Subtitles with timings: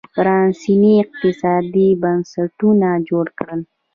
[0.15, 3.61] پرانېستي اقتصادي بنسټونه جوړ کړل